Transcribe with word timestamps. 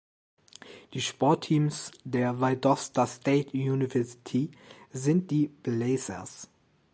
Die 0.95 1.01
Sportteams 1.01 1.91
der 2.03 2.39
Valdosta 2.39 3.05
State 3.05 3.49
University 3.55 4.49
sind 4.91 5.29
die 5.29 5.49
"Blazers". 5.49 6.49